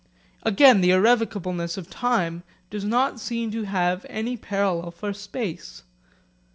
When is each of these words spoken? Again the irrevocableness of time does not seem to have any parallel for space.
Again 0.41 0.81
the 0.81 0.89
irrevocableness 0.89 1.77
of 1.77 1.87
time 1.87 2.41
does 2.71 2.83
not 2.83 3.19
seem 3.19 3.51
to 3.51 3.65
have 3.65 4.03
any 4.09 4.35
parallel 4.35 4.89
for 4.89 5.13
space. 5.13 5.83